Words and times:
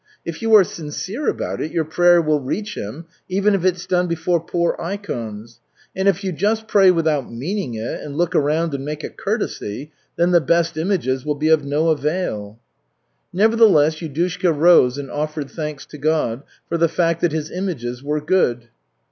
If 0.25 0.41
you 0.41 0.51
are 0.55 0.63
sincere 0.63 1.27
about 1.27 1.61
it, 1.61 1.71
your 1.71 1.85
prayer 1.85 2.23
will 2.23 2.39
reach 2.39 2.75
Him, 2.75 3.05
even 3.29 3.53
if 3.53 3.63
it's 3.63 3.85
done 3.85 4.07
before 4.07 4.39
poor 4.39 4.75
ikons. 4.79 5.59
And 5.95 6.07
if 6.07 6.23
you 6.23 6.31
just 6.31 6.67
pray 6.67 6.89
without 6.89 7.31
meaning 7.31 7.75
it, 7.75 8.01
and 8.01 8.15
look 8.17 8.33
around 8.33 8.73
and 8.73 8.83
make 8.83 9.03
a 9.03 9.11
courtesy, 9.11 9.91
then 10.15 10.31
the 10.31 10.41
best 10.41 10.75
images 10.75 11.23
will 11.23 11.35
be 11.35 11.49
of 11.49 11.63
no 11.63 11.89
avail." 11.89 12.57
Nevertheless, 13.31 13.97
Yudushka 13.99 14.51
rose 14.51 14.97
and 14.97 15.11
offered 15.11 15.51
thanks 15.51 15.85
to 15.85 15.99
God 15.99 16.41
for 16.67 16.79
the 16.79 16.89
fact 16.89 17.21
that 17.21 17.31
his 17.31 17.51
images 17.51 18.01
were 18.01 18.19
"good." 18.21 18.69